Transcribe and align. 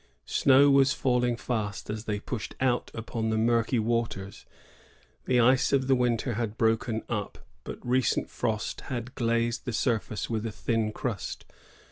Snow 0.25 0.71
was 0.71 0.95
&lling 1.05 1.37
fast 1.37 1.87
as 1.87 2.05
they 2.05 2.19
pushed 2.19 2.55
out 2.59 2.89
upon 2.95 3.29
the 3.29 3.37
murky 3.37 3.77
waters. 3.77 4.47
The 5.25 5.39
ice 5.39 5.71
of 5.71 5.85
the 5.85 5.93
winter 5.93 6.33
had 6.33 6.57
broken 6.57 7.03
up, 7.07 7.37
but 7.63 7.85
recent 7.87 8.27
frosts 8.27 8.81
had 8.85 9.13
glazed 9.13 9.65
the 9.65 9.73
sur 9.73 9.99
&ce 10.15 10.27
with 10.27 10.43
a 10.47 10.51
thin 10.51 10.91
crust. 10.91 11.45